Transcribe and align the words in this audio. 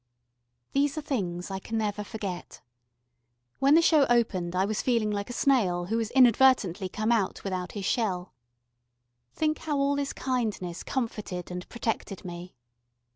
These 0.71 0.97
are 0.97 1.01
things 1.01 1.51
I 1.51 1.59
can 1.59 1.77
never 1.77 2.03
forget. 2.03 2.61
When 3.59 3.75
the 3.75 3.83
show 3.83 4.07
opened 4.09 4.55
I 4.55 4.65
was 4.65 4.81
feeling 4.81 5.11
like 5.11 5.29
a 5.29 5.31
snail 5.31 5.85
who 5.85 5.99
has 5.99 6.09
inadvertently 6.09 6.89
come 6.89 7.11
out 7.11 7.43
without 7.43 7.73
his 7.73 7.85
shell. 7.85 8.33
Think 9.33 9.59
how 9.59 9.77
all 9.77 9.95
this 9.95 10.11
kindness 10.11 10.81
comforted 10.81 11.51
and 11.51 11.69
protected 11.69 12.25
me. 12.25 12.55